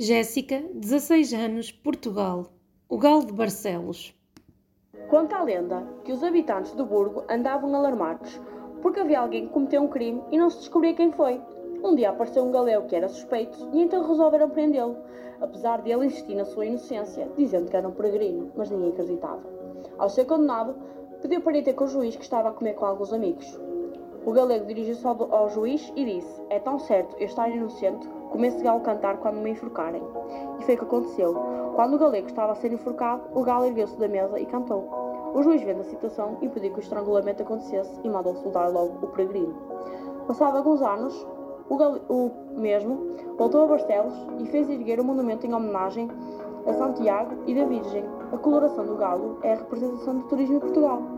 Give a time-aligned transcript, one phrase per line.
[0.00, 2.52] Jéssica, 16 anos, Portugal.
[2.88, 4.14] O Galo de Barcelos.
[5.10, 8.40] Conta a lenda que os habitantes do burgo andavam alarmados
[8.80, 11.42] porque havia alguém que cometeu um crime e não se descobria quem foi.
[11.82, 14.98] Um dia apareceu um galego que era suspeito e então resolveram prendê-lo,
[15.40, 19.42] apesar de ele insistir na sua inocência, dizendo que era um peregrino, mas ninguém acreditava.
[19.98, 20.76] Ao ser condenado,
[21.20, 23.60] pediu para ir ter com o juiz que estava a comer com alguns amigos.
[24.24, 28.44] O galego dirigiu-se ao, ao, juiz e disse: É tão certo eu estar inocente como
[28.44, 30.02] esse galo cantar quando me enforcarem.
[30.58, 31.34] E foi o que aconteceu.
[31.74, 34.88] Quando o galego estava a ser enforcado, o galo ergueu-se da mesa e cantou.
[35.34, 39.08] O juiz vendo a situação impediu que o estrangulamento acontecesse e mandou soltar logo o
[39.08, 39.54] peregrino.
[40.26, 41.26] Passado alguns anos,
[41.68, 41.76] o,
[42.12, 46.08] o mesmo voltou a Barcelos e fez erguer um monumento em homenagem
[46.66, 48.04] a Santiago e da Virgem.
[48.32, 51.02] A coloração do galo é a representação do turismo em Portugal.